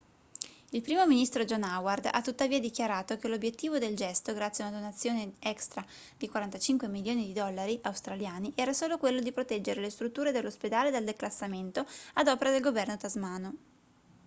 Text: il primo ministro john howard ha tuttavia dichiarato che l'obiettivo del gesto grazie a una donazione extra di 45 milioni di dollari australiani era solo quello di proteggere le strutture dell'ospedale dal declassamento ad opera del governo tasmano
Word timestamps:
il 0.71 0.81
primo 0.81 1.05
ministro 1.05 1.43
john 1.45 1.61
howard 1.61 2.09
ha 2.11 2.21
tuttavia 2.23 2.59
dichiarato 2.59 3.17
che 3.17 3.27
l'obiettivo 3.27 3.77
del 3.77 3.95
gesto 3.95 4.33
grazie 4.33 4.63
a 4.63 4.69
una 4.69 4.79
donazione 4.79 5.33
extra 5.37 5.85
di 6.17 6.27
45 6.27 6.87
milioni 6.87 7.27
di 7.27 7.33
dollari 7.33 7.77
australiani 7.83 8.51
era 8.55 8.73
solo 8.73 8.97
quello 8.97 9.19
di 9.19 9.31
proteggere 9.31 9.79
le 9.79 9.91
strutture 9.91 10.31
dell'ospedale 10.31 10.89
dal 10.89 11.03
declassamento 11.03 11.85
ad 12.15 12.27
opera 12.29 12.49
del 12.49 12.61
governo 12.61 12.97
tasmano 12.97 13.53